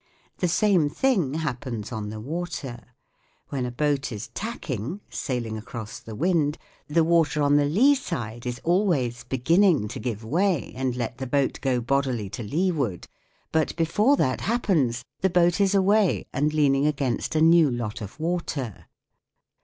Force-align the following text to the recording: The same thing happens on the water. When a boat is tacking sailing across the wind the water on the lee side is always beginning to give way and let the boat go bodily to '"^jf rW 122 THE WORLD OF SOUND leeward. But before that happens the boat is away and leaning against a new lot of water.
The 0.39 0.47
same 0.47 0.89
thing 0.89 1.35
happens 1.35 1.91
on 1.91 2.09
the 2.09 2.19
water. 2.19 2.95
When 3.49 3.67
a 3.67 3.71
boat 3.71 4.11
is 4.11 4.29
tacking 4.29 4.99
sailing 5.11 5.59
across 5.59 5.99
the 5.99 6.15
wind 6.15 6.57
the 6.87 7.03
water 7.03 7.43
on 7.43 7.55
the 7.55 7.65
lee 7.65 7.93
side 7.93 8.47
is 8.47 8.59
always 8.63 9.23
beginning 9.23 9.87
to 9.89 9.99
give 9.99 10.23
way 10.25 10.73
and 10.75 10.95
let 10.95 11.19
the 11.19 11.27
boat 11.27 11.59
go 11.61 11.79
bodily 11.81 12.31
to 12.31 12.41
'"^jf 12.41 12.47
rW 12.47 12.73
122 12.73 12.73
THE 12.73 12.79
WORLD 12.81 12.93
OF 12.93 13.03
SOUND 13.03 13.05
leeward. 13.05 13.07
But 13.51 13.75
before 13.75 14.17
that 14.17 14.41
happens 14.41 15.05
the 15.19 15.29
boat 15.29 15.61
is 15.61 15.75
away 15.75 16.25
and 16.33 16.51
leaning 16.51 16.87
against 16.87 17.35
a 17.35 17.39
new 17.43 17.69
lot 17.69 18.01
of 18.01 18.19
water. 18.19 18.87